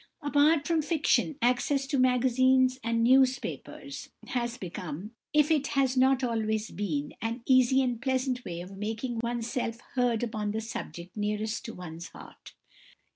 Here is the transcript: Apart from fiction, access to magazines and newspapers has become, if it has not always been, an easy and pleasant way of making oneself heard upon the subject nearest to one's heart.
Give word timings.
Apart 0.23 0.65
from 0.65 0.81
fiction, 0.81 1.35
access 1.43 1.85
to 1.85 1.99
magazines 1.99 2.79
and 2.83 3.03
newspapers 3.03 4.09
has 4.29 4.57
become, 4.57 5.11
if 5.31 5.51
it 5.51 5.67
has 5.77 5.95
not 5.95 6.23
always 6.23 6.71
been, 6.71 7.13
an 7.21 7.43
easy 7.45 7.83
and 7.83 8.01
pleasant 8.01 8.43
way 8.43 8.61
of 8.61 8.75
making 8.79 9.19
oneself 9.19 9.79
heard 9.93 10.23
upon 10.23 10.53
the 10.53 10.59
subject 10.61 11.15
nearest 11.15 11.63
to 11.65 11.75
one's 11.75 12.07
heart. 12.07 12.55